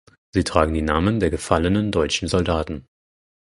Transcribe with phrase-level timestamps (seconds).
[0.31, 2.87] Sie tragen die Namen der gefallenen deutschen Soldaten.